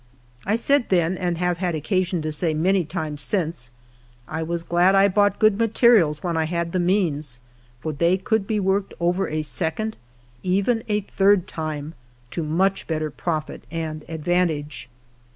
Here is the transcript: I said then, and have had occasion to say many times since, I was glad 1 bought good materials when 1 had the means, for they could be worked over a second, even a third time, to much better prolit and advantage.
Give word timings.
I 0.47 0.55
said 0.55 0.89
then, 0.89 1.15
and 1.15 1.37
have 1.37 1.59
had 1.59 1.75
occasion 1.75 2.23
to 2.23 2.31
say 2.31 2.55
many 2.55 2.85
times 2.85 3.21
since, 3.21 3.69
I 4.27 4.41
was 4.41 4.63
glad 4.63 4.95
1 4.95 5.11
bought 5.11 5.37
good 5.37 5.59
materials 5.59 6.23
when 6.23 6.33
1 6.33 6.47
had 6.47 6.71
the 6.71 6.79
means, 6.79 7.39
for 7.81 7.93
they 7.93 8.17
could 8.17 8.47
be 8.47 8.59
worked 8.59 8.95
over 8.99 9.29
a 9.29 9.43
second, 9.43 9.97
even 10.41 10.81
a 10.89 11.01
third 11.01 11.45
time, 11.45 11.93
to 12.31 12.41
much 12.41 12.87
better 12.87 13.11
prolit 13.11 13.61
and 13.69 14.03
advantage. 14.09 14.89